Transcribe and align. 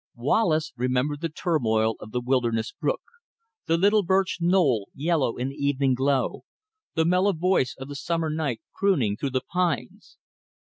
Wallace 0.15 0.73
remembered 0.75 1.21
the 1.21 1.29
turmoil 1.29 1.93
of 1.99 2.09
the 2.09 2.21
wilderness 2.21 2.71
brook; 2.71 3.01
the 3.67 3.77
little 3.77 4.01
birch 4.01 4.39
knoll, 4.41 4.89
yellow 4.95 5.37
in 5.37 5.49
the 5.49 5.55
evening 5.63 5.93
glow; 5.93 6.41
the 6.95 7.05
mellow 7.05 7.33
voice 7.33 7.75
of 7.77 7.87
the 7.87 7.95
summer 7.95 8.31
night 8.31 8.61
crooning 8.73 9.15
through 9.15 9.29
the 9.29 9.41
pines. 9.47 10.17